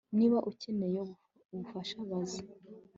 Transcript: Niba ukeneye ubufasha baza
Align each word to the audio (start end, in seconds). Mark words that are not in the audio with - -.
Niba 0.17 0.37
ukeneye 0.51 0.99
ubufasha 1.55 1.97
baza 2.09 2.41